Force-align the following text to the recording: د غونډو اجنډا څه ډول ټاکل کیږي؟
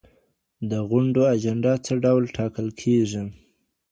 د 0.69 0.71
غونډو 0.89 1.21
اجنډا 1.35 1.73
څه 1.85 1.93
ډول 2.03 2.23
ټاکل 2.37 2.67
کیږي؟ 2.81 3.23